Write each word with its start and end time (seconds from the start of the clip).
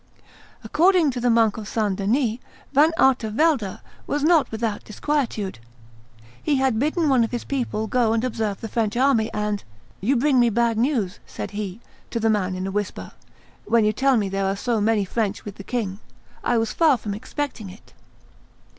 According 0.63 1.11
to 1.11 1.19
the 1.19 1.29
monk 1.29 1.57
of 1.57 1.67
St. 1.67 1.95
Denis, 1.95 2.39
Van 2.73 2.89
Artevelde 2.97 3.81
was 4.07 4.23
not 4.23 4.49
without 4.51 4.83
disquietude. 4.83 5.59
He 6.41 6.55
had 6.55 6.79
bidden 6.79 7.07
one 7.07 7.23
of 7.23 7.29
his 7.29 7.43
people 7.43 7.85
go 7.85 8.11
and 8.11 8.23
observe 8.23 8.61
the 8.61 8.67
French 8.67 8.97
army; 8.97 9.31
and, 9.31 9.63
"You 9.99 10.15
bring 10.15 10.39
me 10.39 10.49
bad 10.49 10.75
news," 10.79 11.19
said 11.27 11.51
he 11.51 11.81
to 12.09 12.19
the 12.19 12.31
man 12.31 12.55
in 12.55 12.65
a 12.65 12.71
whisper, 12.71 13.11
"when 13.65 13.85
you 13.85 13.93
tell 13.93 14.17
me 14.17 14.27
there 14.27 14.47
are 14.47 14.55
so 14.55 14.81
many 14.81 15.05
French 15.05 15.45
with 15.45 15.57
the 15.57 15.63
king: 15.63 15.99
I 16.43 16.57
was 16.57 16.73
far 16.73 16.97
from 16.97 17.13
expecting 17.13 17.69
it. 17.69 17.93